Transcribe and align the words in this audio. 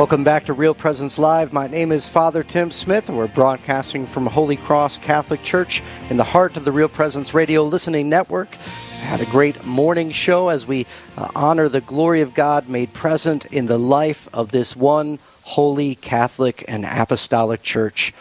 Welcome 0.00 0.24
back 0.24 0.46
to 0.46 0.54
Real 0.54 0.72
Presence 0.72 1.18
Live. 1.18 1.52
My 1.52 1.66
name 1.66 1.92
is 1.92 2.08
Father 2.08 2.42
Tim 2.42 2.70
Smith. 2.70 3.10
We're 3.10 3.28
broadcasting 3.28 4.06
from 4.06 4.24
Holy 4.24 4.56
Cross 4.56 4.96
Catholic 4.96 5.42
Church 5.42 5.82
in 6.08 6.16
the 6.16 6.24
heart 6.24 6.56
of 6.56 6.64
the 6.64 6.72
Real 6.72 6.88
Presence 6.88 7.34
Radio 7.34 7.64
Listening 7.64 8.08
Network. 8.08 8.54
Had 9.02 9.20
a 9.20 9.26
great 9.26 9.62
morning 9.66 10.10
show 10.10 10.48
as 10.48 10.66
we 10.66 10.86
uh, 11.18 11.28
honor 11.34 11.68
the 11.68 11.82
glory 11.82 12.22
of 12.22 12.32
God 12.32 12.66
made 12.66 12.94
present 12.94 13.44
in 13.52 13.66
the 13.66 13.76
life 13.76 14.26
of 14.32 14.52
this 14.52 14.74
one 14.74 15.18
holy 15.42 15.96
Catholic 15.96 16.64
and 16.66 16.86
Apostolic 16.86 17.62
Church. 17.62 18.14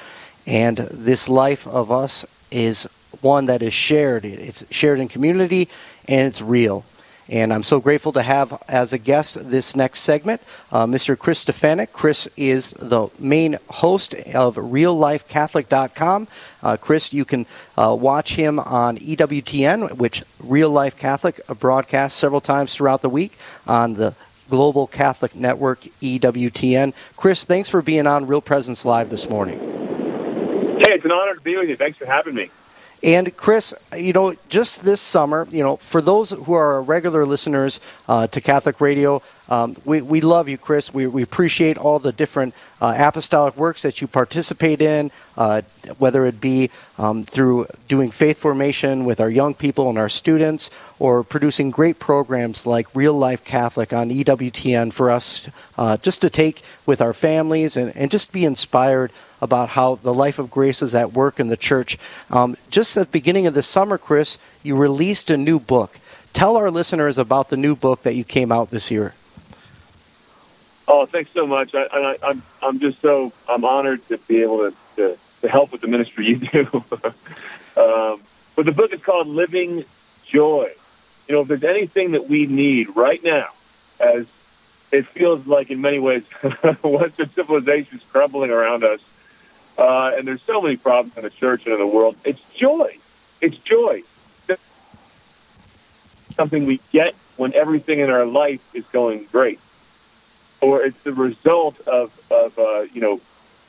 And 0.46 0.76
this 0.80 1.30
life 1.30 1.66
of 1.66 1.94
us 1.94 2.26
is 2.52 2.90
one 3.22 3.46
that 3.46 3.62
is 3.62 3.72
shared. 3.72 4.26
It's 4.26 4.66
shared 4.70 5.00
in 5.00 5.08
community 5.08 5.70
and 6.10 6.28
it's 6.28 6.42
real. 6.42 6.84
And 7.30 7.54
I'm 7.54 7.64
so 7.64 7.80
grateful 7.80 8.12
to 8.14 8.24
have 8.24 8.62
as 8.68 8.92
a 8.92 8.98
guest 8.98 9.50
this 9.50 9.76
next 9.76 10.02
segment 10.02 10.42
uh, 10.72 10.86
Mr. 10.86 11.18
Chris 11.18 11.46
Stefanick. 11.46 11.92
Chris 11.92 12.28
is 12.36 12.72
the 12.72 13.10
main 13.20 13.58
host 13.70 14.16
of 14.34 14.56
RealLifeCatholic.com. 14.56 16.28
Uh, 16.64 16.78
Chris, 16.78 17.14
you 17.14 17.26
can 17.26 17.46
uh, 17.78 17.96
watch 17.98 18.36
him 18.36 18.60
on 18.60 18.98
EWTN, 18.98 19.98
which 19.98 20.24
Real 20.40 20.72
Life 20.72 20.98
Catholic 20.98 21.40
broadcasts 21.60 22.18
several 22.18 22.42
times 22.42 22.74
throughout 22.74 23.02
the 23.02 23.10
week 23.10 23.38
on 23.68 23.94
the 23.94 24.16
Global 24.50 24.88
Catholic 24.88 25.36
Network, 25.36 25.82
EWTN. 26.02 26.94
Chris, 27.16 27.46
thanks 27.46 27.70
for 27.70 27.84
being 27.84 28.08
on 28.08 28.26
Real 28.26 28.42
Presence 28.42 28.84
Live 28.84 29.12
this 29.12 29.30
morning. 29.30 29.60
Hey, 30.80 30.94
it's 30.94 31.06
an 31.06 31.12
honor 31.12 31.36
to 31.36 31.42
be 31.42 31.56
with 31.56 31.70
you. 31.70 31.76
Thanks 31.76 32.00
for 32.00 32.08
having 32.08 32.34
me. 32.34 32.50
And 33.02 33.36
Chris, 33.38 33.74
you 33.98 34.12
know, 34.12 34.36
just 34.50 34.84
this 34.84 35.00
summer, 35.00 35.48
you 35.52 35.64
know, 35.64 35.78
for 35.78 36.02
those 36.02 36.32
who 36.32 36.54
are 36.54 36.82
regular 36.82 37.26
listeners 37.26 37.80
uh, 38.10 38.28
to 38.28 38.42
Catholic 38.42 38.82
Radio, 38.82 39.22
um, 39.48 39.78
we, 39.86 40.02
we 40.02 40.20
love 40.20 40.50
you, 40.50 40.58
Chris. 40.58 40.94
We, 40.94 41.08
we 41.08 41.24
appreciate 41.24 41.78
all 41.78 42.00
the 42.00 42.12
different 42.12 42.54
uh, 42.82 42.94
apostolic 42.98 43.56
works 43.56 43.84
that 43.84 44.02
you 44.02 44.08
participate 44.08 44.82
in, 44.82 45.12
uh, 45.38 45.62
whether 45.98 46.26
it 46.26 46.42
be 46.42 46.72
um, 46.98 47.24
through 47.24 47.68
doing 47.88 48.12
faith 48.12 48.38
formation 48.38 49.06
with 49.06 49.22
our 49.22 49.30
young 49.30 49.54
people 49.54 49.90
and 49.90 49.98
our 49.98 50.10
students, 50.10 50.70
or 51.00 51.24
producing 51.24 51.72
great 51.72 52.00
programs 52.00 52.68
like 52.68 52.94
Real 52.94 53.14
Life 53.14 53.46
Catholic 53.46 53.94
on 53.94 54.10
EWTN 54.10 54.92
for 54.92 55.10
us 55.10 55.50
uh, 55.78 55.96
just 55.98 56.22
to 56.22 56.30
take 56.30 56.62
with 56.86 57.02
our 57.02 57.14
families 57.14 57.78
and, 57.78 57.96
and 57.96 58.12
just 58.12 58.34
be 58.34 58.44
inspired 58.44 59.12
about 59.42 59.70
how 59.70 59.96
the 59.96 60.14
life 60.14 60.40
of 60.40 60.50
grace 60.50 60.82
is 60.82 60.96
at 60.96 61.14
work 61.14 61.40
in 61.40 61.48
the 61.48 61.58
church. 61.58 61.98
Um, 62.30 62.58
just 62.70 62.96
at 62.98 63.08
the 63.08 63.12
beginning 63.12 63.48
of 63.48 63.54
the 63.54 63.64
summer, 63.64 63.98
Chris, 63.98 64.38
you 64.64 64.76
released 64.76 65.30
a 65.30 65.38
new 65.38 65.60
book. 65.60 66.00
Tell 66.34 66.58
our 66.58 66.70
listeners 66.70 67.18
about 67.18 67.50
the 67.50 67.58
new 67.58 67.76
book 67.76 68.04
that 68.04 68.16
you 68.16 68.24
came 68.24 68.52
out 68.52 68.70
this 68.70 68.92
year. 68.92 69.14
Oh, 70.88 71.06
thanks 71.06 71.32
so 71.32 71.46
much. 71.46 71.76
I, 71.76 72.18
I'm 72.24 72.42
I'm 72.64 72.80
just 72.80 73.00
so 73.00 73.32
I'm 73.48 73.64
honored 73.64 74.08
to 74.08 74.18
be 74.18 74.42
able 74.42 74.70
to 74.70 74.76
to, 74.96 75.18
to 75.42 75.48
help 75.48 75.72
with 75.72 75.82
the 75.82 75.88
ministry 75.88 76.28
you 76.28 76.38
do. 76.38 76.68
um, 77.78 78.22
but 78.56 78.66
the 78.66 78.72
book 78.72 78.92
is 78.92 79.02
called 79.02 79.28
Living 79.28 79.86
Joy. 80.26 80.72
You 81.28 81.36
know, 81.36 81.42
if 81.42 81.48
there's 81.48 81.64
anything 81.64 82.12
that 82.12 82.28
we 82.28 82.48
need 82.48 82.96
right 82.96 83.24
now, 83.24 83.50
as 84.00 84.26
it 84.92 85.06
feels 85.06 85.46
like 85.46 85.70
in 85.70 85.80
many 85.80 86.00
ways 86.00 86.24
Western 86.84 87.30
civilization 87.30 87.98
is 88.00 88.04
crumbling 88.06 88.50
around 88.50 88.84
us, 88.84 89.00
uh, 89.80 90.12
and 90.18 90.28
there's 90.28 90.42
so 90.42 90.62
many 90.62 90.76
problems 90.76 91.16
in 91.16 91.24
the 91.24 91.30
church 91.30 91.66
and 91.66 91.74
in 91.74 91.80
the 91.80 91.88
world. 91.88 92.18
It's 92.26 92.42
joy. 92.54 92.98
It's 93.42 93.58
joy. 93.58 94.04
Something 96.36 96.66
we 96.66 96.80
get 96.92 97.16
when 97.38 97.54
everything 97.54 98.00
in 98.00 98.10
our 98.10 98.26
life 98.26 98.76
is 98.76 98.86
going 98.88 99.26
great, 99.32 99.60
or 100.62 100.84
it's 100.84 101.02
the 101.04 101.14
result 101.14 101.80
of 101.88 102.18
of 102.30 102.58
uh, 102.60 102.82
you 102.94 103.02
know 103.02 103.22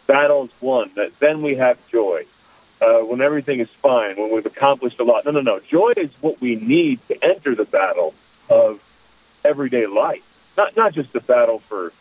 battles 0.06 0.50
won. 0.60 0.90
That 0.94 1.18
then 1.20 1.42
we 1.42 1.56
have 1.56 1.78
joy 1.90 2.26
uh, 2.80 3.00
when 3.00 3.20
everything 3.20 3.60
is 3.60 3.68
fine, 3.70 4.16
when 4.16 4.32
we've 4.32 4.46
accomplished 4.46 5.00
a 5.00 5.04
lot. 5.04 5.24
No, 5.24 5.30
no, 5.32 5.40
no. 5.40 5.60
Joy 5.60 5.92
is 5.96 6.10
what 6.20 6.40
we 6.40 6.56
need 6.56 7.06
to 7.08 7.24
enter 7.24 7.54
the 7.54 7.64
battle 7.64 8.14
of 8.48 8.82
everyday 9.44 9.86
life. 9.86 10.54
Not 10.56 10.76
not 10.76 10.92
just 10.92 11.12
the 11.12 11.20
battle 11.20 11.58
for 11.60 11.92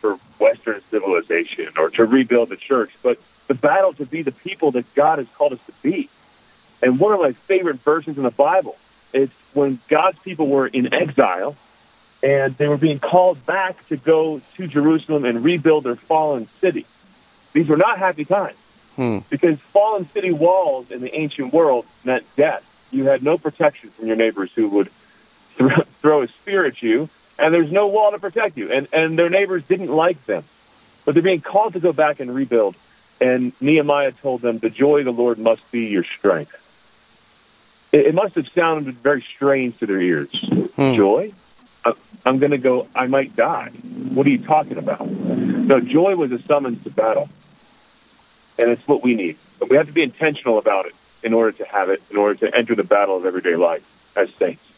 for 0.00 0.14
Western 0.38 0.80
civilization 0.82 1.68
or 1.78 1.90
to 1.90 2.04
rebuild 2.04 2.48
the 2.48 2.56
church, 2.56 2.90
but 3.02 3.18
the 3.46 3.54
battle 3.54 3.92
to 3.94 4.06
be 4.06 4.22
the 4.22 4.32
people 4.32 4.70
that 4.72 4.92
God 4.94 5.18
has 5.18 5.28
called 5.34 5.52
us 5.52 5.64
to 5.66 5.72
be. 5.82 6.08
And 6.82 6.98
one 6.98 7.12
of 7.12 7.20
my 7.20 7.32
favorite 7.32 7.76
verses 7.76 8.16
in 8.16 8.22
the 8.22 8.30
Bible 8.30 8.76
is 9.12 9.30
when 9.52 9.78
God's 9.88 10.18
people 10.20 10.46
were 10.46 10.66
in 10.66 10.94
exile 10.94 11.56
and 12.22 12.56
they 12.56 12.68
were 12.68 12.76
being 12.76 12.98
called 12.98 13.44
back 13.46 13.86
to 13.88 13.96
go 13.96 14.40
to 14.56 14.66
Jerusalem 14.66 15.24
and 15.24 15.42
rebuild 15.42 15.84
their 15.84 15.96
fallen 15.96 16.46
city. 16.46 16.86
These 17.52 17.68
were 17.68 17.76
not 17.76 17.98
happy 17.98 18.24
times 18.24 18.56
hmm. 18.96 19.18
because 19.28 19.58
fallen 19.58 20.08
city 20.10 20.30
walls 20.30 20.90
in 20.90 21.00
the 21.00 21.14
ancient 21.14 21.52
world 21.52 21.86
meant 22.04 22.24
death. 22.36 22.66
You 22.92 23.04
had 23.04 23.22
no 23.22 23.38
protection 23.38 23.90
from 23.90 24.06
your 24.06 24.16
neighbors 24.16 24.50
who 24.54 24.68
would 24.68 24.90
throw 26.00 26.22
a 26.22 26.28
spear 26.28 26.64
at 26.64 26.82
you, 26.82 27.08
and 27.40 27.54
there's 27.54 27.72
no 27.72 27.88
wall 27.88 28.12
to 28.12 28.18
protect 28.18 28.56
you. 28.56 28.70
And, 28.70 28.86
and 28.92 29.18
their 29.18 29.30
neighbors 29.30 29.64
didn't 29.64 29.88
like 29.88 30.24
them. 30.26 30.44
But 31.04 31.14
they're 31.14 31.22
being 31.22 31.40
called 31.40 31.72
to 31.72 31.80
go 31.80 31.92
back 31.92 32.20
and 32.20 32.32
rebuild. 32.34 32.76
And 33.20 33.52
Nehemiah 33.60 34.12
told 34.12 34.42
them, 34.42 34.58
The 34.58 34.70
joy 34.70 35.00
of 35.00 35.04
the 35.06 35.12
Lord 35.12 35.38
must 35.38 35.70
be 35.72 35.86
your 35.86 36.04
strength. 36.04 36.54
It, 37.92 38.08
it 38.08 38.14
must 38.14 38.34
have 38.34 38.48
sounded 38.50 38.94
very 38.96 39.22
strange 39.22 39.78
to 39.78 39.86
their 39.86 40.00
ears. 40.00 40.30
Hmm. 40.32 40.94
Joy? 40.94 41.32
I'm 42.26 42.38
going 42.38 42.50
to 42.50 42.58
go, 42.58 42.86
I 42.94 43.06
might 43.06 43.34
die. 43.34 43.70
What 43.70 44.26
are 44.26 44.30
you 44.30 44.38
talking 44.38 44.76
about? 44.76 45.08
No, 45.08 45.80
joy 45.80 46.14
was 46.14 46.30
a 46.30 46.38
summons 46.38 46.84
to 46.84 46.90
battle. 46.90 47.30
And 48.58 48.70
it's 48.70 48.86
what 48.86 49.02
we 49.02 49.14
need. 49.14 49.38
But 49.58 49.70
we 49.70 49.76
have 49.76 49.86
to 49.86 49.92
be 49.92 50.02
intentional 50.02 50.58
about 50.58 50.84
it 50.84 50.94
in 51.22 51.32
order 51.32 51.52
to 51.52 51.64
have 51.64 51.88
it, 51.88 52.02
in 52.10 52.18
order 52.18 52.34
to 52.46 52.54
enter 52.54 52.74
the 52.74 52.84
battle 52.84 53.16
of 53.16 53.24
everyday 53.24 53.56
life 53.56 53.86
as 54.14 54.30
saints 54.34 54.69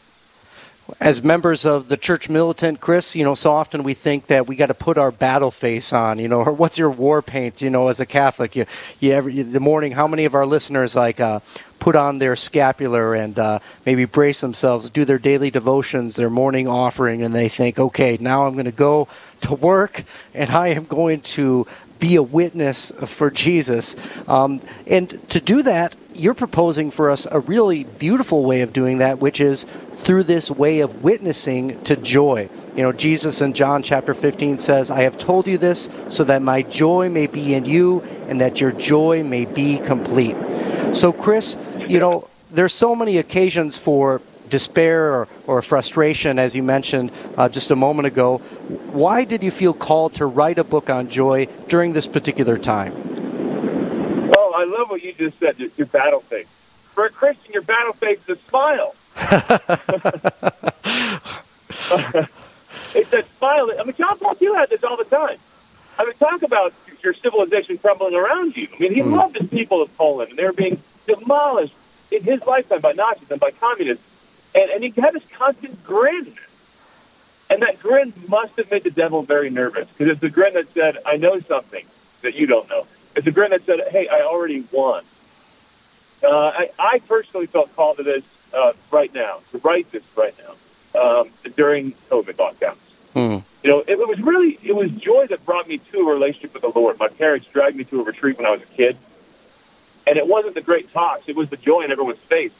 as 0.99 1.23
members 1.23 1.65
of 1.65 1.87
the 1.87 1.97
church 1.97 2.29
militant, 2.29 2.79
Chris, 2.79 3.15
you 3.15 3.23
know, 3.23 3.35
so 3.35 3.51
often 3.51 3.83
we 3.83 3.93
think 3.93 4.27
that 4.27 4.47
we 4.47 4.55
got 4.55 4.67
to 4.67 4.73
put 4.73 4.97
our 4.97 5.11
battle 5.11 5.51
face 5.51 5.93
on, 5.93 6.19
you 6.19 6.27
know, 6.27 6.41
or 6.41 6.51
what's 6.51 6.77
your 6.77 6.89
war 6.89 7.21
paint, 7.21 7.61
you 7.61 7.69
know, 7.69 7.87
as 7.87 7.99
a 7.99 8.05
Catholic. 8.05 8.55
You, 8.55 8.65
you 8.99 9.43
the 9.43 9.59
morning. 9.59 9.93
How 9.93 10.07
many 10.07 10.25
of 10.25 10.35
our 10.35 10.45
listeners 10.45 10.95
like 10.95 11.19
uh, 11.19 11.39
put 11.79 11.95
on 11.95 12.17
their 12.17 12.35
scapular 12.35 13.13
and 13.13 13.37
uh, 13.39 13.59
maybe 13.85 14.05
brace 14.05 14.41
themselves, 14.41 14.89
do 14.89 15.05
their 15.05 15.19
daily 15.19 15.51
devotions, 15.51 16.15
their 16.15 16.29
morning 16.29 16.67
offering, 16.67 17.23
and 17.23 17.33
they 17.33 17.49
think, 17.49 17.79
okay, 17.79 18.17
now 18.19 18.45
I'm 18.45 18.53
going 18.53 18.65
to 18.65 18.71
go 18.71 19.07
to 19.41 19.53
work 19.53 20.03
and 20.33 20.49
I 20.49 20.69
am 20.69 20.85
going 20.85 21.21
to 21.21 21.67
be 21.99 22.15
a 22.17 22.23
witness 22.23 22.91
for 23.05 23.31
Jesus. 23.31 23.95
Um, 24.27 24.61
and 24.87 25.29
to 25.29 25.39
do 25.39 25.63
that, 25.63 25.95
you're 26.15 26.33
proposing 26.33 26.91
for 26.91 27.09
us 27.09 27.25
a 27.29 27.39
really 27.39 27.83
beautiful 27.83 28.43
way 28.43 28.61
of 28.61 28.73
doing 28.73 28.99
that, 28.99 29.19
which 29.19 29.39
is 29.39 29.63
through 29.93 30.23
this 30.23 30.49
way 30.49 30.81
of 30.81 31.03
witnessing 31.03 31.81
to 31.83 31.95
joy. 31.95 32.49
You 32.75 32.83
know, 32.83 32.91
Jesus 32.91 33.41
in 33.41 33.53
John 33.53 33.83
chapter 33.83 34.13
15 34.13 34.59
says, 34.59 34.91
I 34.91 35.01
have 35.01 35.17
told 35.17 35.47
you 35.47 35.57
this 35.57 35.89
so 36.09 36.23
that 36.25 36.41
my 36.41 36.61
joy 36.61 37.09
may 37.09 37.27
be 37.27 37.53
in 37.53 37.65
you 37.65 38.01
and 38.27 38.41
that 38.41 38.61
your 38.61 38.71
joy 38.71 39.23
may 39.23 39.45
be 39.45 39.79
complete. 39.79 40.35
So, 40.93 41.11
Chris, 41.11 41.57
you 41.87 41.99
know, 41.99 42.27
there's 42.51 42.73
so 42.73 42.95
many 42.95 43.17
occasions 43.17 43.77
for 43.77 44.21
despair 44.49 45.13
or, 45.13 45.27
or 45.47 45.61
frustration, 45.61 46.37
as 46.37 46.55
you 46.55 46.61
mentioned 46.61 47.11
uh, 47.37 47.49
just 47.49 47.71
a 47.71 47.75
moment 47.75 48.05
ago. 48.05 48.37
Why 48.91 49.25
did 49.25 49.43
you 49.43 49.49
feel 49.49 49.73
called 49.73 50.13
to 50.15 50.25
write 50.25 50.59
a 50.59 50.63
book 50.63 50.89
on 50.89 51.09
joy 51.09 51.47
during 51.67 51.93
this 51.93 52.07
particular 52.07 52.57
time? 52.57 53.12
I 54.63 54.65
love 54.65 54.89
what 54.89 55.03
you 55.03 55.11
just 55.11 55.39
said, 55.39 55.59
your 55.59 55.87
battle 55.87 56.21
face. 56.21 56.47
For 56.93 57.05
a 57.05 57.09
Christian, 57.09 57.51
your 57.51 57.63
battle 57.63 57.91
face 57.91 58.19
is 58.29 58.37
a 58.37 58.41
smile. 58.41 58.95
it's 62.95 63.09
that 63.09 63.25
smile. 63.37 63.71
I 63.77 63.83
mean, 63.83 63.93
John 63.97 64.17
Paul 64.17 64.37
II 64.41 64.53
had 64.53 64.69
this 64.69 64.85
all 64.85 64.95
the 64.95 65.03
time. 65.03 65.35
I 65.99 66.05
mean, 66.05 66.13
talk 66.13 66.43
about 66.43 66.73
your 67.03 67.13
civilization 67.13 67.77
crumbling 67.77 68.15
around 68.15 68.55
you. 68.55 68.69
I 68.73 68.79
mean, 68.79 68.93
he 68.93 69.01
mm. 69.01 69.13
loved 69.13 69.37
his 69.37 69.49
people 69.49 69.81
of 69.81 69.93
Poland, 69.97 70.29
and 70.29 70.39
they 70.39 70.45
were 70.45 70.53
being 70.53 70.79
demolished 71.05 71.75
in 72.09 72.23
his 72.23 72.41
lifetime 72.45 72.79
by 72.79 72.93
Nazis 72.93 73.31
and 73.31 73.41
by 73.41 73.51
communists. 73.51 74.09
And, 74.55 74.71
and 74.71 74.81
he 74.81 74.91
had 75.01 75.13
this 75.13 75.27
constant 75.29 75.83
grin. 75.83 76.35
And 77.49 77.61
that 77.63 77.81
grin 77.81 78.13
must 78.29 78.55
have 78.55 78.71
made 78.71 78.85
the 78.85 78.91
devil 78.91 79.23
very 79.23 79.49
nervous 79.49 79.89
because 79.89 80.13
it's 80.13 80.21
the 80.21 80.29
grin 80.29 80.53
that 80.53 80.71
said, 80.71 80.99
I 81.05 81.17
know 81.17 81.41
something 81.41 81.85
that 82.21 82.35
you 82.35 82.47
don't 82.47 82.69
know. 82.69 82.87
It's 83.15 83.27
a 83.27 83.31
grin 83.31 83.51
that 83.51 83.65
said, 83.65 83.81
hey, 83.89 84.07
I 84.07 84.21
already 84.21 84.63
won. 84.71 85.03
Uh, 86.23 86.29
I, 86.29 86.69
I 86.79 86.99
personally 86.99 87.47
felt 87.47 87.75
called 87.75 87.97
to 87.97 88.03
this 88.03 88.23
uh, 88.53 88.73
right 88.91 89.13
now, 89.13 89.39
to 89.51 89.57
write 89.59 89.91
this 89.91 90.03
right 90.15 90.33
now, 90.39 90.99
um, 90.99 91.29
during 91.55 91.91
COVID 92.09 92.35
lockdowns. 92.35 92.77
Hmm. 93.13 93.45
you 93.63 93.69
know, 93.69 93.79
it, 93.81 93.91
it 93.91 94.07
was 94.07 94.19
really 94.19 94.57
it 94.63 94.75
was 94.75 94.89
joy 94.89 95.27
that 95.27 95.45
brought 95.45 95.67
me 95.67 95.77
to 95.77 95.99
a 95.99 96.11
relationship 96.11 96.53
with 96.53 96.63
the 96.63 96.79
Lord. 96.79 96.97
My 96.97 97.09
parents 97.09 97.45
dragged 97.47 97.75
me 97.75 97.83
to 97.85 98.01
a 98.01 98.03
retreat 98.03 98.37
when 98.37 98.47
I 98.47 98.49
was 98.49 98.63
a 98.63 98.65
kid, 98.65 98.97
and 100.07 100.17
it 100.17 100.27
wasn't 100.27 100.55
the 100.55 100.61
great 100.61 100.91
talks; 100.91 101.29
it 101.29 101.35
was 101.35 101.49
the 101.51 101.57
joy 101.57 101.81
in 101.81 101.91
everyone's 101.91 102.17
face 102.17 102.53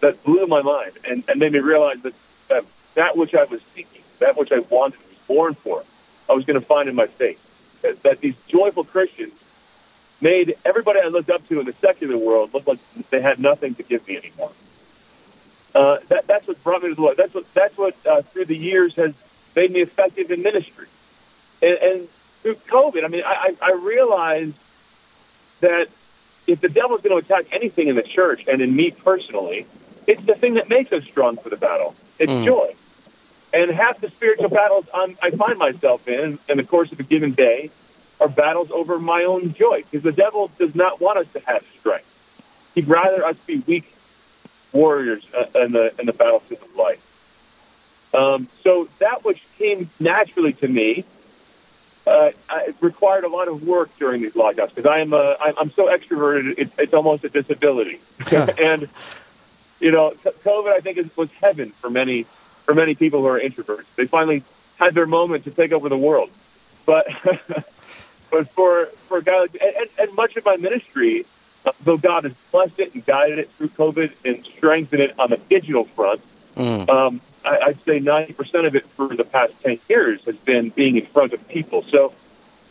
that 0.00 0.22
blew 0.22 0.46
my 0.46 0.60
mind 0.60 0.92
and, 1.08 1.24
and 1.28 1.38
made 1.40 1.52
me 1.52 1.60
realize 1.60 2.00
that, 2.02 2.14
that 2.48 2.64
that 2.94 3.16
which 3.16 3.34
I 3.34 3.44
was 3.44 3.62
seeking, 3.62 4.02
that 4.18 4.36
which 4.36 4.52
I 4.52 4.58
wanted, 4.58 5.00
was 5.08 5.18
born 5.26 5.54
for, 5.54 5.82
I 6.28 6.34
was 6.34 6.44
going 6.44 6.60
to 6.60 6.66
find 6.66 6.88
in 6.88 6.94
my 6.94 7.06
faith. 7.06 7.46
That, 7.80 8.02
that 8.02 8.20
these 8.20 8.36
joyful 8.46 8.84
Christians 8.84 9.32
made 10.20 10.56
everybody 10.64 11.00
I 11.00 11.08
looked 11.08 11.30
up 11.30 11.46
to 11.48 11.60
in 11.60 11.66
the 11.66 11.72
secular 11.72 12.16
world 12.16 12.52
look 12.54 12.66
like 12.66 12.78
they 13.10 13.20
had 13.20 13.38
nothing 13.38 13.74
to 13.76 13.82
give 13.82 14.06
me 14.06 14.16
anymore. 14.16 14.52
Uh, 15.74 15.98
that, 16.08 16.26
that's 16.26 16.46
what 16.46 16.62
brought 16.62 16.82
me 16.82 16.88
to 16.88 16.94
the 16.94 17.00
Lord. 17.00 17.16
That's 17.16 17.32
what 17.32 17.52
that's 17.54 17.76
what 17.78 17.94
uh, 18.06 18.22
through 18.22 18.46
the 18.46 18.56
years 18.56 18.96
has 18.96 19.14
made 19.54 19.70
me 19.70 19.80
effective 19.80 20.30
in 20.30 20.42
ministry. 20.42 20.86
And, 21.62 21.78
and 21.78 22.08
through 22.08 22.56
COVID, 22.56 23.04
I 23.04 23.08
mean, 23.08 23.22
I, 23.24 23.54
I 23.62 23.70
I 23.70 23.72
realized 23.72 24.56
that 25.60 25.88
if 26.46 26.60
the 26.60 26.68
devil's 26.68 27.02
going 27.02 27.20
to 27.20 27.24
attack 27.24 27.46
anything 27.52 27.88
in 27.88 27.96
the 27.96 28.02
church 28.02 28.44
and 28.48 28.60
in 28.60 28.74
me 28.74 28.90
personally, 28.90 29.66
it's 30.06 30.24
the 30.24 30.34
thing 30.34 30.54
that 30.54 30.68
makes 30.68 30.92
us 30.92 31.04
strong 31.04 31.36
for 31.36 31.50
the 31.50 31.56
battle. 31.56 31.94
It's 32.18 32.32
mm. 32.32 32.44
joy. 32.44 32.74
And 33.52 33.70
half 33.70 34.00
the 34.00 34.10
spiritual 34.10 34.48
battles 34.48 34.86
I'm, 34.94 35.16
I 35.22 35.30
find 35.30 35.58
myself 35.58 36.06
in, 36.08 36.38
in 36.48 36.56
the 36.56 36.64
course 36.64 36.92
of 36.92 37.00
a 37.00 37.02
given 37.02 37.32
day, 37.32 37.70
are 38.20 38.28
battles 38.28 38.70
over 38.70 38.98
my 38.98 39.24
own 39.24 39.54
joy. 39.54 39.82
Because 39.82 40.02
the 40.02 40.12
devil 40.12 40.50
does 40.58 40.74
not 40.74 41.00
want 41.00 41.18
us 41.18 41.32
to 41.32 41.40
have 41.40 41.64
strength. 41.78 42.06
He'd 42.74 42.88
rather 42.88 43.24
us 43.24 43.36
be 43.46 43.58
weak 43.66 43.92
warriors 44.72 45.24
uh, 45.34 45.46
in 45.60 45.72
the 45.72 45.92
in 45.98 46.06
the 46.06 46.12
battlefield 46.12 46.62
of 46.62 46.76
life. 46.76 47.06
Um, 48.14 48.48
so 48.62 48.88
that 48.98 49.24
which 49.24 49.42
came 49.58 49.88
naturally 50.00 50.52
to 50.54 50.68
me 50.68 51.04
uh, 52.06 52.30
it 52.66 52.76
required 52.80 53.24
a 53.24 53.28
lot 53.28 53.48
of 53.48 53.66
work 53.66 53.90
during 53.98 54.22
these 54.22 54.32
lockdowns 54.32 54.74
because 54.74 54.86
I'm 54.86 55.12
uh, 55.12 55.34
I'm 55.40 55.70
so 55.70 55.86
extroverted 55.86 56.54
it's, 56.58 56.78
it's 56.78 56.94
almost 56.94 57.24
a 57.24 57.28
disability, 57.28 58.00
and 58.32 58.88
you 59.80 59.92
know 59.92 60.10
COVID 60.10 60.72
I 60.72 60.80
think 60.80 60.98
is, 60.98 61.16
was 61.16 61.30
heaven 61.34 61.70
for 61.70 61.90
many 61.90 62.24
for 62.64 62.74
many 62.74 62.94
people 62.94 63.20
who 63.20 63.26
are 63.26 63.40
introverts. 63.40 63.94
They 63.96 64.06
finally 64.06 64.42
had 64.78 64.94
their 64.94 65.06
moment 65.06 65.44
to 65.44 65.50
take 65.50 65.72
over 65.72 65.88
the 65.88 65.98
world, 65.98 66.30
but 66.86 67.06
but 68.30 68.48
for 68.50 68.86
for 69.08 69.18
a 69.18 69.22
guy 69.22 69.40
like 69.40 69.56
and, 69.60 69.88
and 69.98 70.16
much 70.16 70.36
of 70.36 70.44
my 70.44 70.56
ministry, 70.56 71.24
uh, 71.64 71.72
though 71.82 71.96
God 71.96 72.24
has 72.24 72.34
blessed 72.50 72.78
it 72.78 72.94
and 72.94 73.04
guided 73.04 73.38
it 73.38 73.50
through 73.50 73.68
COVID 73.68 74.12
and 74.24 74.44
strengthened 74.44 75.02
it 75.02 75.18
on 75.18 75.30
the 75.30 75.36
digital 75.36 75.84
front. 75.84 76.20
Mm. 76.56 76.88
Um, 76.88 77.20
I, 77.44 77.58
I'd 77.58 77.82
say 77.82 78.00
90% 78.00 78.66
of 78.66 78.74
it 78.74 78.84
for 78.84 79.08
the 79.08 79.24
past 79.24 79.60
10 79.62 79.78
years 79.88 80.24
has 80.24 80.36
been 80.36 80.70
being 80.70 80.96
in 80.96 81.06
front 81.06 81.32
of 81.32 81.46
people. 81.48 81.82
So, 81.82 82.12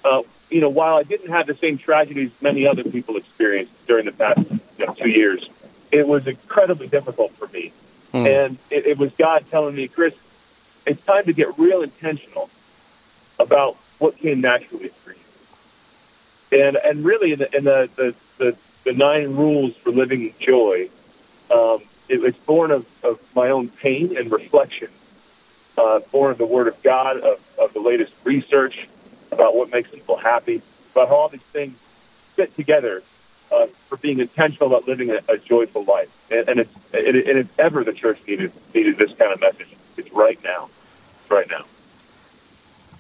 uh, 0.04 0.24
you 0.50 0.62
know, 0.62 0.70
while 0.70 0.98
I 0.98 1.04
didn't 1.04 1.30
have 1.30 1.48
the 1.48 1.54
same 1.54 1.78
tragedies 1.78 2.32
many 2.42 2.68
other 2.68 2.84
people 2.84 3.16
experienced 3.16 3.88
during 3.88 4.06
the 4.06 4.12
past 4.12 4.42
you 4.78 4.86
know, 4.86 4.94
two 4.94 5.10
years, 5.10 5.48
it 5.92 6.08
was 6.08 6.28
incredibly 6.28 6.88
difficult 6.88 7.32
for 7.34 7.48
me. 7.48 7.72
Hmm. 8.12 8.28
And 8.28 8.58
it, 8.70 8.86
it 8.86 8.98
was 8.98 9.12
God 9.14 9.46
telling 9.50 9.76
me, 9.76 9.88
Chris, 9.88 10.14
it's 10.86 11.04
time 11.06 11.26
to 11.26 11.34
get 11.34 11.58
real 11.58 11.82
intentional 11.82 12.50
about 13.40 13.76
what 14.00 14.18
came 14.18 14.42
naturally 14.42 14.90
for 14.90 15.12
you. 15.12 15.19
And 16.52 16.78
and 16.78 17.06
really, 17.06 17.34
in 17.34 17.40
the 17.40 17.56
in 17.56 17.64
the 17.64 17.90
the, 17.96 18.16
the, 18.38 18.58
the 18.86 18.94
nine 18.94 19.36
rules 19.36 19.76
for 19.76 19.92
living 19.92 20.34
joy, 20.40 20.90
um, 21.52 21.82
it, 22.08 22.24
it's 22.24 22.40
born 22.40 22.72
of, 22.72 22.86
of 23.04 23.20
my 23.36 23.50
own 23.50 23.70
pain 23.70 24.18
and 24.18 24.32
reflection, 24.32 24.90
uh, 25.78 26.00
born 26.12 26.32
of 26.32 26.38
the 26.38 26.46
Word 26.46 26.68
of 26.68 26.82
God, 26.82 27.18
of, 27.18 27.56
of 27.60 27.74
the 27.74 27.80
latest 27.80 28.14
research 28.24 28.88
about 29.32 29.56
what 29.56 29.72
makes 29.72 29.92
people 29.92 30.18
happy, 30.18 30.62
about 30.92 31.10
how 31.10 31.16
all 31.16 31.30
these 31.30 31.42
things 31.42 31.78
fit 32.34 32.56
together 32.56 33.04
uh, 33.52 33.68
for 33.68 33.98
being 33.98 34.20
intentional 34.20 34.68
about 34.68 34.88
living 34.88 35.12
a, 35.12 35.20
a 35.30 35.38
joyful 35.38 35.84
life. 35.84 36.32
And, 36.32 36.50
and 36.50 36.60
it's 36.62 36.94
it, 36.94 37.16
and 37.28 37.38
if 37.38 37.60
ever 37.60 37.84
the 37.84 37.94
church 37.94 38.20
needed 38.28 38.52
needed 38.74 38.98
this 38.98 39.14
kind 39.14 39.32
of 39.32 39.40
message, 39.40 39.76
it's 39.98 40.12
right 40.12 40.44
now. 40.44 40.70
It's 41.22 41.32
right 41.32 41.50
now. 41.50 41.66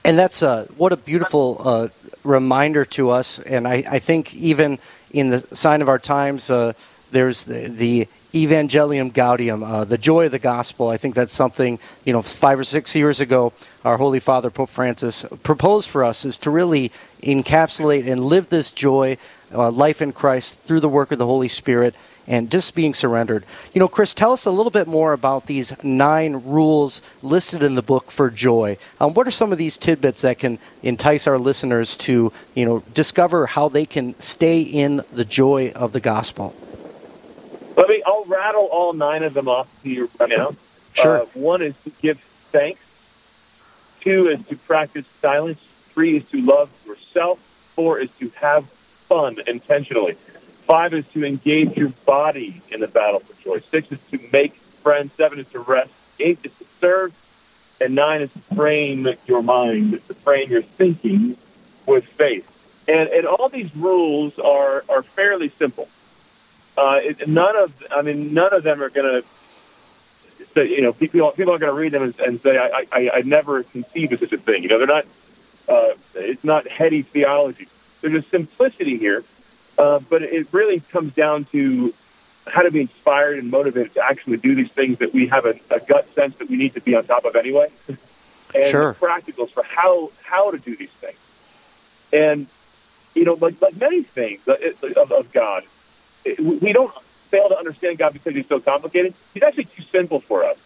And 0.06 0.18
that's 0.18 0.42
uh, 0.42 0.68
what 0.78 0.94
a 0.94 0.98
beautiful 0.98 1.57
uh, 1.60 1.88
reminder 2.24 2.86
to 2.86 3.10
us. 3.10 3.40
And 3.40 3.68
I, 3.68 3.84
I, 3.90 4.00
think 4.00 4.34
even 4.36 4.80
in 5.12 5.30
the 5.30 5.40
sign 5.56 5.81
of 5.81 5.90
our 5.90 6.00
times, 6.00 6.50
uh, 6.50 6.74
there's 7.12 7.46
the, 7.46 7.68
the 7.68 8.07
Evangelii 8.34 9.12
Gaudium, 9.12 9.63
uh, 9.63 9.84
the 9.86 9.98
joy 9.98 10.28
of 10.28 10.31
the 10.31 10.40
gospel. 10.40 10.90
I 10.90 10.98
think 10.98 11.16
that's 11.16 11.34
something, 11.34 11.80
you 12.06 12.13
know, 12.13 12.22
five 12.22 12.60
or 12.60 12.63
six 12.63 12.96
years 12.96 13.19
ago, 13.19 13.54
our 13.84 13.98
Holy 13.98 14.19
Father, 14.19 14.50
Pope 14.50 14.69
Francis, 14.69 15.25
proposed 15.44 15.90
for 15.90 16.04
us 16.04 16.25
is 16.25 16.38
to 16.40 16.52
really 16.52 16.92
encapsulate 17.24 18.07
and 18.07 18.24
live 18.24 18.50
this 18.50 18.72
joy, 18.72 19.18
uh, 19.52 19.72
life 19.72 20.02
in 20.02 20.12
Christ, 20.12 20.60
through 20.60 20.80
the 20.80 20.90
work 20.90 21.12
of 21.12 21.18
the 21.18 21.25
Holy 21.25 21.48
Spirit 21.48 21.95
and 22.30 22.50
just 22.50 22.76
being 22.76 22.94
surrendered. 22.94 23.44
You 23.74 23.80
know, 23.80 23.88
Chris, 23.90 24.14
tell 24.14 24.31
us 24.31 24.46
a 24.46 24.52
little 24.52 24.70
bit 24.72 24.88
more 24.88 25.12
about 25.12 25.48
these 25.48 25.74
nine 25.84 26.44
rules 26.46 27.02
listed 27.22 27.64
in 27.64 27.76
the 27.76 27.81
book 27.81 28.12
for 28.12 28.30
joy. 28.30 28.78
Um, 29.02 29.16
what 29.16 29.28
are 29.28 29.31
some 29.31 29.52
of 29.52 29.58
these 29.58 29.78
tidbits 29.78 30.22
that 30.22 30.38
can 30.38 30.60
entice 30.84 31.26
our 31.28 31.40
listeners 31.40 31.96
to, 31.98 32.31
you 32.54 32.66
know, 32.66 32.80
discover 32.94 33.48
how 33.48 33.68
they 33.68 33.86
can 33.86 34.18
stay 34.20 34.62
in 34.62 35.02
the 35.12 35.26
joy 35.26 35.72
of 35.76 35.92
the 35.92 36.00
gospel? 36.00 36.56
Let 37.76 37.90
me. 37.90 38.04
I'll 38.06 38.26
rattle 38.26 38.70
all 38.72 38.94
nine 38.94 39.24
of 39.24 39.34
them 39.34 39.48
off 39.48 39.81
to 39.84 39.90
you 39.90 40.10
right 40.20 40.30
now. 40.30 40.56
Sure. 40.94 41.22
Uh, 41.22 41.26
one 41.34 41.62
is 41.62 41.81
to 41.84 41.92
give 42.02 42.20
thanks. 42.20 42.81
Two 44.02 44.28
is 44.28 44.46
to 44.48 44.56
practice 44.56 45.08
silence. 45.22 45.60
Three 45.94 46.18
is 46.18 46.30
to 46.30 46.42
love 46.42 46.70
yourself. 46.86 47.40
Four 47.40 48.00
is 48.00 48.16
to 48.18 48.30
have 48.42 48.66
fun 48.70 49.38
intentionally. 49.48 50.16
Five 50.69 50.94
is 50.94 51.07
to 51.13 51.25
engage 51.25 51.75
your 51.75 51.89
body 52.06 52.62
in 52.69 52.80
the 52.80 52.88
battle 52.88 53.21
for 53.21 53.33
joy. 53.44 53.57
Six 53.57 53.92
is 53.92 54.00
to 54.12 54.19
make 54.31 54.54
friends. 54.54 55.13
Seven 55.16 55.39
is 55.39 55.50
to 55.50 55.60
rest. 55.62 55.89
Eight 56.19 56.38
is 56.44 56.56
to 56.60 56.66
serve. 56.80 57.12
And 57.81 57.95
nine 57.95 58.21
is 58.21 58.31
to 58.33 58.39
frame 58.39 59.07
your 59.25 59.42
mind, 59.42 59.94
to 59.94 60.13
frame 60.13 60.51
your 60.51 60.62
thinking 60.62 61.38
with 61.88 62.06
faith. 62.06 62.45
And, 62.88 63.10
and 63.10 63.25
all 63.25 63.50
these 63.50 63.75
rules 63.75 64.38
are, 64.38 64.83
are 64.88 65.01
fairly 65.01 65.50
simple. 65.50 65.88
Uh, 66.77 67.00
it, 67.01 67.27
none 67.27 67.56
of, 67.56 67.74
I 67.89 68.04
mean, 68.04 68.36
none 68.36 68.54
of 68.54 68.62
them 68.62 68.83
are 68.83 68.89
going 68.92 69.24
to 69.24 70.45
say, 70.54 70.69
you 70.69 70.81
know, 70.81 70.94
people, 70.94 71.31
people 71.31 71.56
are 71.56 71.57
going 71.57 71.74
to 71.74 71.80
read 71.80 71.94
them 71.94 72.04
and, 72.04 72.19
and 72.19 72.42
say, 72.42 72.60
I, 72.60 72.86
I, 72.92 73.10
I 73.16 73.21
never 73.21 73.63
conceived 73.63 74.13
of 74.13 74.19
such 74.19 74.33
a 74.33 74.38
thing. 74.38 74.61
You 74.61 74.69
know, 74.69 74.78
they're 74.78 74.85
not, 74.85 75.06
uh, 75.68 75.95
it's 76.14 76.44
not 76.44 76.68
heady 76.68 77.02
theology. 77.02 77.68
There's 78.02 78.23
a 78.23 78.28
simplicity 78.28 78.97
here, 78.99 79.23
uh, 79.80 80.00
but 80.09 80.21
it 80.21 80.48
really 80.52 80.81
comes 80.81 81.14
down 81.14 81.45
to 81.45 81.94
how 82.45 82.62
to 82.62 82.69
be 82.69 82.81
inspired 82.81 83.40
and 83.40 83.50
motivated 83.50 83.94
to 83.94 84.04
actually 84.04 84.38
do 84.38 84.54
these 84.54 84.71
things 84.71 85.00
that 85.00 85.14
we 85.14 85.28
have 85.28 85.45
a, 85.45 85.56
a 85.71 85.80
gut 85.80 86.14
sense 86.14 86.36
that 86.38 86.50
we 86.50 86.57
need 86.57 86.74
to 86.74 86.81
be 86.81 86.95
on 86.95 87.06
top 87.06 87.24
of 87.24 87.36
anyway. 87.36 87.68
and 87.88 88.66
sure. 88.66 88.94
practicals 88.95 89.52
for 89.52 89.64
how, 89.64 90.12
how 90.24 90.52
to 90.52 90.57
do 90.57 90.76
these 90.76 90.92
things. 90.92 91.18
And, 92.12 92.48
you 93.16 93.24
know, 93.24 93.36
like, 93.36 93.62
like 93.62 93.78
many 93.78 94.04
things 94.04 94.48
of, 94.48 95.12
of 95.12 95.31
God, 95.31 95.64
we 96.26 96.74
don't 96.74 96.94
fail 97.30 97.48
to 97.48 97.57
understand 97.57 98.00
God 98.00 98.14
because 98.14 98.36
he's 98.36 98.48
so 98.48 98.59
complicated. 98.59 99.14
He's 99.33 99.44
actually 99.44 99.66
too 99.66 99.83
simple 99.83 100.19
for 100.19 100.44
us. 100.44 100.57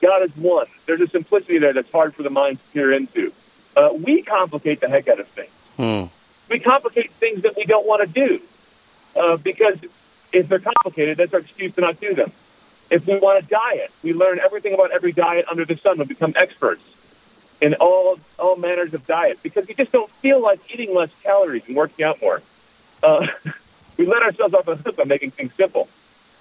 God 0.00 0.22
is 0.22 0.34
one. 0.36 0.66
There's 0.86 1.00
a 1.00 1.08
simplicity 1.08 1.58
there 1.58 1.72
that's 1.74 1.90
hard 1.90 2.14
for 2.14 2.22
the 2.22 2.30
mind 2.30 2.60
to 2.60 2.64
peer 2.72 2.92
into. 2.92 3.32
Uh, 3.76 3.90
we 3.92 4.22
complicate 4.22 4.80
the 4.80 4.88
heck 4.88 5.08
out 5.08 5.20
of 5.20 5.28
things. 5.28 5.50
Hmm. 5.76 6.04
We 6.48 6.60
complicate 6.60 7.10
things 7.12 7.42
that 7.42 7.56
we 7.56 7.64
don't 7.64 7.86
want 7.86 8.06
to 8.06 8.12
do 8.12 8.40
uh, 9.16 9.36
because 9.36 9.78
if 10.32 10.48
they're 10.48 10.58
complicated, 10.58 11.16
that's 11.16 11.32
our 11.34 11.40
excuse 11.40 11.74
to 11.74 11.80
not 11.80 12.00
do 12.00 12.14
them. 12.14 12.32
If 12.90 13.06
we 13.06 13.18
want 13.18 13.42
to 13.42 13.48
diet, 13.48 13.90
we 14.02 14.12
learn 14.12 14.38
everything 14.38 14.74
about 14.74 14.92
every 14.92 15.12
diet 15.12 15.46
under 15.50 15.64
the 15.64 15.76
sun. 15.76 15.98
We 15.98 16.04
become 16.04 16.34
experts 16.36 16.82
in 17.60 17.74
all 17.74 18.18
all 18.38 18.56
manners 18.56 18.94
of 18.94 19.06
diet 19.06 19.42
because 19.42 19.66
we 19.66 19.74
just 19.74 19.90
don't 19.90 20.10
feel 20.10 20.40
like 20.40 20.60
eating 20.72 20.94
less 20.94 21.10
calories 21.22 21.66
and 21.66 21.76
working 21.76 22.04
out 22.04 22.20
more. 22.20 22.42
Uh, 23.02 23.26
we 23.96 24.06
let 24.06 24.22
ourselves 24.22 24.54
off 24.54 24.66
the 24.66 24.76
hook 24.76 24.96
by 24.96 25.04
making 25.04 25.32
things 25.32 25.54
simple. 25.54 25.88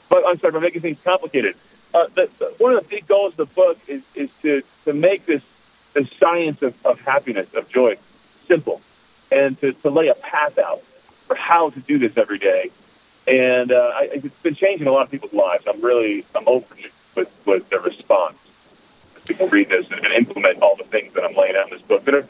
But 0.10 0.24
I'm 0.28 0.38
sorry, 0.38 0.54
by 0.54 0.60
making 0.60 0.82
things 0.82 1.02
complicated. 1.04 1.56
Uh, 1.94 2.08
the, 2.14 2.30
the, 2.38 2.54
one 2.58 2.74
of 2.74 2.84
the 2.84 2.90
big 2.90 3.08
goals 3.08 3.34
of 3.34 3.50
the 3.50 3.56
book 3.56 3.80
is, 3.88 4.04
is 4.16 4.30
to, 4.42 4.62
to 4.84 4.94
make 4.94 5.26
this 5.26 5.42
the 5.94 6.06
science 6.06 6.62
of, 6.62 6.86
of 6.86 7.00
happiness, 7.00 7.54
of 7.54 7.70
joy, 7.70 7.96
simple, 8.46 8.82
and 9.32 9.60
to, 9.60 9.74
to 9.74 9.90
lay 9.90 10.08
a 10.08 10.16
path 10.16 10.58
out 10.58 10.82
for 10.82 11.36
how 11.36 11.70
to 11.72 11.80
do 11.80 11.98
this 11.98 12.18
every 12.18 12.38
day. 12.38 12.70
And 13.28 13.72
uh, 13.72 13.92
I, 13.94 14.10
it's 14.14 14.42
been 14.42 14.56
changing 14.56 14.88
a 14.88 14.92
lot 14.92 15.04
of 15.04 15.12
people's 15.12 15.34
lives. 15.34 15.66
I'm 15.68 15.82
really 15.82 16.26
I'm 16.36 16.48
open 16.48 16.78
with, 17.16 17.46
with 17.46 17.70
the 17.70 17.80
response. 17.80 18.38
People 19.26 19.48
read 19.48 19.70
this 19.70 19.90
and 19.90 20.06
implement 20.06 20.62
all 20.62 20.76
the 20.76 20.84
things 20.84 21.14
that 21.14 21.24
I'm 21.24 21.36
laying 21.36 21.56
out 21.56 21.66
in 21.66 21.74
this 21.74 21.82
book 21.82 22.06
that 22.06 22.14
are 22.14 22.28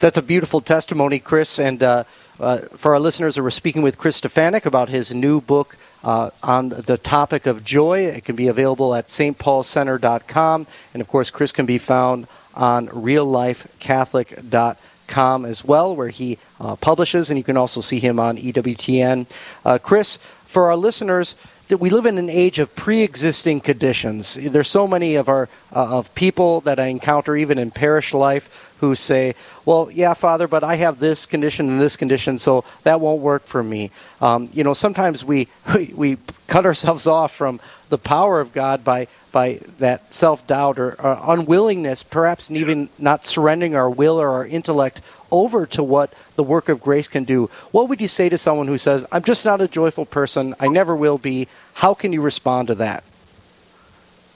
that's 0.00 0.16
a 0.16 0.22
beautiful 0.22 0.60
testimony, 0.60 1.18
Chris. 1.18 1.58
And 1.58 1.82
uh, 1.82 2.04
uh, 2.38 2.58
for 2.58 2.94
our 2.94 3.00
listeners, 3.00 3.40
we're 3.40 3.50
speaking 3.50 3.82
with 3.82 3.98
Chris 3.98 4.20
Stefanick 4.20 4.64
about 4.64 4.88
his 4.88 5.12
new 5.12 5.40
book 5.40 5.76
uh, 6.04 6.30
on 6.42 6.68
the 6.68 6.96
topic 6.96 7.46
of 7.46 7.64
joy. 7.64 8.00
It 8.04 8.24
can 8.24 8.36
be 8.36 8.46
available 8.46 8.94
at 8.94 9.08
stpaulcenter.com. 9.08 10.66
And 10.94 11.00
of 11.00 11.08
course, 11.08 11.30
Chris 11.30 11.50
can 11.50 11.66
be 11.66 11.78
found 11.78 12.28
on 12.58 12.88
reallifecatholic.com 12.88 15.44
as 15.46 15.64
well, 15.64 15.96
where 15.96 16.08
he 16.08 16.36
uh, 16.60 16.76
publishes, 16.76 17.30
and 17.30 17.38
you 17.38 17.44
can 17.44 17.56
also 17.56 17.80
see 17.80 17.98
him 17.98 18.20
on 18.20 18.36
EWTN. 18.36 19.32
Uh, 19.64 19.78
Chris, 19.78 20.18
for 20.44 20.64
our 20.64 20.76
listeners, 20.76 21.34
that 21.68 21.78
we 21.78 21.88
live 21.90 22.06
in 22.06 22.18
an 22.18 22.30
age 22.30 22.58
of 22.58 22.74
pre-existing 22.74 23.60
conditions. 23.60 24.34
There's 24.34 24.68
so 24.68 24.88
many 24.88 25.16
of 25.16 25.28
our 25.28 25.48
uh, 25.72 25.98
of 25.98 26.14
people 26.14 26.62
that 26.62 26.80
I 26.80 26.86
encounter 26.86 27.36
even 27.36 27.58
in 27.58 27.70
parish 27.70 28.14
life 28.14 28.67
who 28.80 28.94
say, 28.94 29.34
"Well, 29.64 29.90
yeah, 29.92 30.14
Father, 30.14 30.48
but 30.48 30.64
I 30.64 30.76
have 30.76 30.98
this 30.98 31.26
condition 31.26 31.68
and 31.68 31.80
this 31.80 31.96
condition, 31.96 32.38
so 32.38 32.64
that 32.84 33.00
won't 33.00 33.20
work 33.20 33.46
for 33.46 33.62
me." 33.62 33.90
Um, 34.20 34.48
you 34.52 34.64
know, 34.64 34.74
sometimes 34.74 35.24
we, 35.24 35.48
we 35.74 35.92
we 35.94 36.18
cut 36.46 36.66
ourselves 36.66 37.06
off 37.06 37.32
from 37.32 37.60
the 37.88 37.98
power 37.98 38.40
of 38.40 38.52
God 38.52 38.84
by 38.84 39.08
by 39.32 39.60
that 39.78 40.12
self 40.12 40.46
doubt 40.46 40.78
or, 40.78 41.00
or 41.00 41.18
unwillingness, 41.34 42.02
perhaps 42.02 42.50
even 42.50 42.88
not 42.98 43.26
surrendering 43.26 43.74
our 43.74 43.90
will 43.90 44.20
or 44.20 44.30
our 44.30 44.46
intellect 44.46 45.02
over 45.30 45.66
to 45.66 45.82
what 45.82 46.12
the 46.36 46.42
work 46.42 46.68
of 46.68 46.80
grace 46.80 47.08
can 47.08 47.24
do. 47.24 47.50
What 47.70 47.88
would 47.88 48.00
you 48.00 48.08
say 48.08 48.28
to 48.28 48.38
someone 48.38 48.66
who 48.66 48.78
says, 48.78 49.06
I'm 49.12 49.22
just 49.22 49.44
not 49.44 49.60
a 49.60 49.68
joyful 49.68 50.06
person, 50.06 50.54
I 50.58 50.68
never 50.68 50.96
will 50.96 51.18
be? 51.18 51.48
How 51.74 51.94
can 51.94 52.12
you 52.12 52.22
respond 52.22 52.68
to 52.68 52.74
that? 52.76 53.04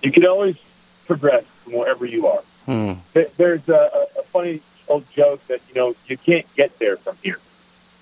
You 0.02 0.12
can 0.12 0.26
always 0.26 0.56
progress 1.06 1.44
from 1.64 1.74
wherever 1.74 2.04
you 2.04 2.26
are. 2.26 2.42
Hmm. 2.66 2.92
There's 3.12 3.68
a, 3.68 4.06
a 4.11 4.11
funny 4.32 4.60
old 4.88 5.04
joke 5.12 5.46
that, 5.46 5.60
you 5.68 5.74
know, 5.74 5.94
you 6.06 6.16
can't 6.16 6.46
get 6.56 6.78
there 6.78 6.96
from 6.96 7.16
here. 7.22 7.38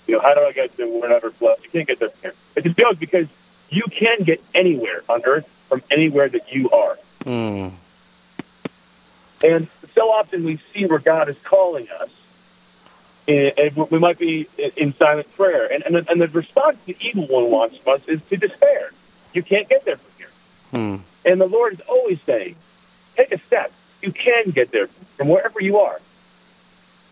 You 0.07 0.15
know, 0.15 0.21
how 0.21 0.35
do 0.35 0.41
I 0.41 0.53
get 0.53 0.77
to 0.77 0.87
wherever 1.01 1.31
flows? 1.31 1.59
You 1.63 1.71
can't 1.71 1.87
get 1.87 1.99
there 1.99 2.11
from 2.11 2.21
here. 2.23 2.35
It's 2.57 2.67
a 2.67 2.71
joke 2.71 2.99
because 2.99 3.29
you 3.69 3.83
can 3.91 4.23
get 4.23 4.41
anywhere 4.55 5.03
on 5.09 5.23
earth 5.25 5.47
from 5.69 5.83
anywhere 5.91 6.29
that 6.29 6.53
you 6.53 6.71
are. 6.71 6.97
Hmm. 7.25 7.69
And 9.43 9.69
so 9.95 10.11
often 10.11 10.45
we 10.45 10.57
see 10.73 10.87
where 10.87 10.99
God 10.99 11.29
is 11.29 11.39
calling 11.43 11.89
us, 12.01 12.11
and 13.29 13.77
we 13.91 13.99
might 13.99 14.19
be 14.19 14.49
in 14.77 14.93
silent 14.95 15.33
prayer. 15.35 15.73
And, 15.73 15.83
and, 15.85 15.95
the, 15.95 16.11
and 16.11 16.21
the 16.21 16.29
response 16.29 16.79
the 16.85 16.97
evil 17.01 17.27
one 17.27 17.51
wants 17.51 17.77
from 17.77 17.95
us 17.95 18.09
is 18.09 18.21
to 18.29 18.37
despair. 18.37 18.91
You 19.33 19.43
can't 19.43 19.69
get 19.69 19.85
there 19.85 19.97
from 19.97 20.13
here. 20.19 20.31
Hmm. 20.73 20.97
And 21.25 21.41
the 21.41 21.47
Lord 21.47 21.75
is 21.75 21.81
always 21.83 22.21
saying, 22.23 22.57
take 23.17 23.33
a 23.33 23.39
step. 23.39 23.73
You 24.03 24.13
can 24.13 24.51
get 24.51 24.73
there 24.73 24.89
from 24.89 25.29
wherever 25.29 25.61
you 25.61 25.79
are. 25.79 26.01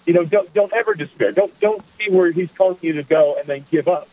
You 0.09 0.15
know, 0.15 0.25
don't 0.25 0.51
don't 0.55 0.73
ever 0.73 0.95
despair. 0.95 1.33
Don't 1.33 1.61
don't 1.61 1.87
see 1.99 2.09
where 2.09 2.31
He's 2.31 2.51
calling 2.51 2.79
you 2.81 2.95
to 2.95 3.03
go 3.03 3.37
and 3.39 3.47
then 3.47 3.67
give 3.71 3.89
up. 3.89 4.09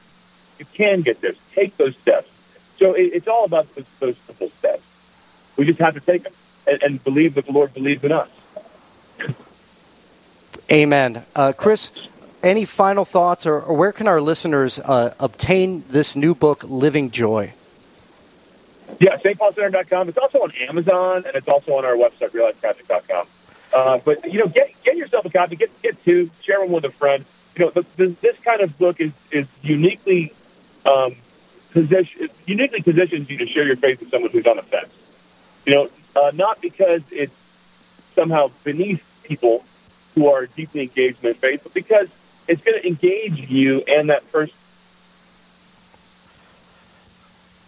You 0.59 0.65
can 0.65 1.03
get 1.03 1.21
there. 1.21 1.31
Take 1.53 1.77
those 1.77 1.95
steps. 1.95 2.29
So 2.77 2.91
it, 2.91 3.13
it's 3.13 3.29
all 3.29 3.45
about 3.45 3.73
those, 3.75 3.85
those 4.01 4.17
simple 4.17 4.49
steps. 4.49 4.83
We 5.55 5.63
just 5.63 5.79
have 5.79 5.93
to 5.93 6.01
take 6.01 6.23
them 6.23 6.33
and, 6.67 6.83
and 6.83 7.01
believe 7.01 7.35
that 7.35 7.45
the 7.45 7.53
Lord 7.53 7.73
believes 7.73 8.03
in 8.03 8.11
us. 8.11 8.27
Amen. 10.69 11.23
Uh, 11.33 11.53
Chris, 11.55 11.93
any 12.43 12.65
final 12.65 13.05
thoughts, 13.05 13.45
or, 13.45 13.61
or 13.61 13.73
where 13.73 13.93
can 13.93 14.09
our 14.09 14.19
listeners 14.19 14.79
uh, 14.79 15.13
obtain 15.17 15.85
this 15.87 16.13
new 16.17 16.35
book, 16.35 16.65
Living 16.65 17.09
Joy? 17.09 17.53
Yeah, 18.99 19.15
stpaulcenter.com. 19.15 20.09
It's 20.09 20.17
also 20.17 20.39
on 20.39 20.51
Amazon, 20.67 21.23
and 21.25 21.37
it's 21.37 21.47
also 21.47 21.77
on 21.77 21.85
our 21.85 21.95
website, 21.95 22.31
reallifecatholic.com. 22.31 23.27
Uh, 23.75 23.99
but, 24.05 24.31
you 24.31 24.39
know, 24.39 24.47
get, 24.47 24.71
get 24.83 24.95
yourself 24.95 25.25
a 25.25 25.29
copy. 25.29 25.57
Get, 25.57 25.81
get 25.81 26.01
two. 26.05 26.31
Share 26.41 26.59
them 26.61 26.71
with 26.71 26.85
a 26.85 26.89
friend. 26.89 27.25
You 27.57 27.65
know, 27.65 27.71
the, 27.71 27.85
the, 27.97 28.07
this 28.07 28.39
kind 28.39 28.61
of 28.61 28.77
book 28.77 29.01
is, 29.01 29.11
is 29.31 29.47
uniquely 29.61 30.31
um, 30.85 31.15
position, 31.71 32.29
uniquely 32.45 32.81
positions 32.81 33.29
you 33.29 33.37
to 33.39 33.47
share 33.47 33.65
your 33.65 33.75
faith 33.75 33.99
with 33.99 34.11
someone 34.11 34.31
who's 34.31 34.47
on 34.47 34.55
the 34.55 34.61
fence. 34.61 34.93
You 35.65 35.73
know, 35.73 35.89
uh, 36.15 36.31
not 36.33 36.61
because 36.61 37.01
it's 37.11 37.35
somehow 38.13 38.49
beneath 38.63 39.03
people 39.23 39.65
who 40.13 40.29
are 40.31 40.45
deeply 40.45 40.83
engaged 40.83 41.17
in 41.17 41.23
their 41.23 41.33
faith, 41.33 41.61
but 41.63 41.73
because 41.73 42.07
it's 42.47 42.61
going 42.63 42.79
to 42.79 42.87
engage 42.87 43.49
you 43.49 43.83
and 43.87 44.09
that 44.09 44.31
person. 44.31 44.55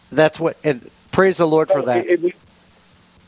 That's 0.10 0.40
what, 0.40 0.58
and 0.64 0.90
praise 1.12 1.38
the 1.38 1.48
Lord 1.48 1.68
for 1.68 1.82
that. 1.82 2.06
It, 2.06 2.24
it, 2.24 2.36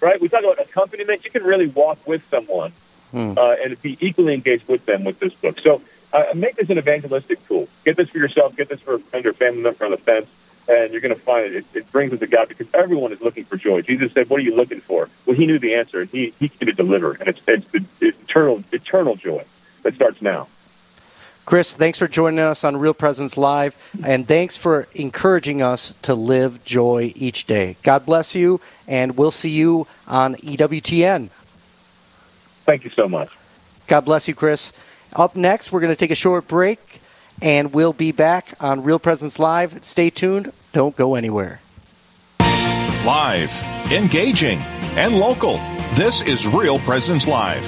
right? 0.02 0.20
We 0.20 0.30
talk 0.30 0.44
about 0.44 0.60
accompaniment. 0.60 1.24
You 1.24 1.32
can 1.32 1.44
really 1.44 1.68
walk 1.68 2.08
with 2.08 2.26
someone 2.28 2.72
hmm. 3.12 3.34
uh, 3.38 3.56
and 3.64 3.82
be 3.82 3.98
equally 4.00 4.34
engaged 4.34 4.68
with 4.68 4.86
them 4.86 5.04
with 5.04 5.20
this 5.20 5.34
book. 5.34 5.60
So 5.60 5.82
uh, 6.14 6.26
make 6.36 6.56
this 6.56 6.70
an 6.70 6.78
evangelistic 6.78 7.46
tool. 7.48 7.68
Get 7.86 7.98
this 7.98 8.10
for 8.10 8.18
yourself. 8.18 8.56
Get 8.56 8.70
this 8.70 8.82
for 8.82 8.96
a 8.96 9.00
friend 9.00 9.26
or 9.26 9.34
family 9.34 9.62
member 9.62 9.86
on 9.86 9.92
the 9.92 9.98
fence 9.98 10.30
and 10.70 10.92
you're 10.92 11.02
going 11.02 11.14
to 11.14 11.20
find 11.20 11.48
it. 11.48 11.56
it. 11.56 11.66
It 11.74 11.92
brings 11.92 12.14
us 12.14 12.20
to 12.20 12.28
God 12.28 12.48
because 12.48 12.68
everyone 12.74 13.12
is 13.12 13.22
looking 13.22 13.44
for 13.44 13.58
joy. 13.58 13.82
Jesus 13.82 14.14
said, 14.14 14.30
"What 14.30 14.40
are 14.40 14.44
you 14.44 14.56
looking 14.56 14.80
for?" 14.80 15.10
Well, 15.26 15.36
he 15.36 15.46
knew 15.46 15.60
the 15.60 15.74
answer, 15.74 16.02
and 16.02 16.10
he 16.10 16.34
he 16.40 16.48
to 16.50 16.72
deliver, 16.72 17.14
and 17.14 17.28
it's 17.28 17.42
it's 17.48 17.66
the 17.72 18.10
eternal 18.10 18.64
eternal 18.72 19.16
joy 19.16 19.44
that 19.82 19.96
starts 19.96 20.22
now. 20.22 20.48
Chris, 21.50 21.74
thanks 21.74 21.98
for 21.98 22.08
joining 22.08 22.38
us 22.38 22.64
on 22.64 22.78
Real 22.78 22.94
Presence 22.94 23.36
Live, 23.36 23.76
and 24.04 24.28
thanks 24.28 24.56
for 24.56 24.88
encouraging 24.94 25.64
us 25.64 25.96
to 26.04 26.14
live 26.14 26.64
joy 26.64 27.12
each 27.16 27.46
day. 27.46 27.76
God 27.82 28.06
bless 28.06 28.36
you, 28.36 28.62
and 28.88 29.18
we'll 29.18 29.32
see 29.32 29.50
you 29.50 29.88
on 30.08 30.36
EWTN. 30.36 31.32
Thank 32.66 32.84
you 32.84 32.92
so 32.92 33.10
much. 33.10 33.30
God 33.88 34.02
bless 34.02 34.28
you, 34.28 34.36
Chris. 34.36 34.74
Up 35.14 35.36
next, 35.36 35.72
we're 35.72 35.80
going 35.80 35.92
to 35.92 35.96
take 35.96 36.12
a 36.12 36.16
short 36.16 36.48
break 36.48 37.02
and 37.42 37.74
we'll 37.74 37.94
be 37.94 38.12
back 38.12 38.54
on 38.60 38.84
Real 38.84 39.00
Presence 39.00 39.40
Live. 39.40 39.84
Stay 39.84 40.12
tuned. 40.12 40.54
Don't 40.72 40.96
go 40.96 41.16
anywhere. 41.16 41.62
Live, 43.04 43.60
engaging, 43.92 44.60
and 44.96 45.16
local. 45.16 45.58
This 45.96 46.22
is 46.22 46.48
Real 46.48 46.78
Presence 46.78 47.28
Live, 47.28 47.68